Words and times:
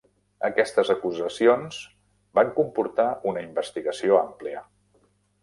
Aquestes 0.47 0.87
acusacions 0.93 1.81
van 2.39 2.49
comportar 2.57 3.07
una 3.33 3.45
investigació 3.51 4.19
àmplia. 4.25 4.67